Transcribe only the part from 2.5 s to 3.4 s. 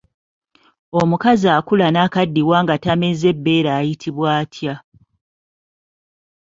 nga tameze